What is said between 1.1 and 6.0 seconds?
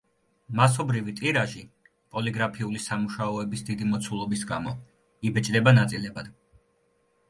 ტირაჟი პოლიგრაფიული სამუშაოების დიდი მოცულობის გამო იბეჭდება